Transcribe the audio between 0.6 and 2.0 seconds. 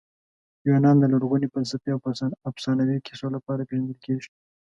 یونان د لرغوني فلسفې او